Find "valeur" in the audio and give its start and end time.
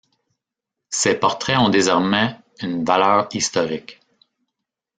2.83-3.29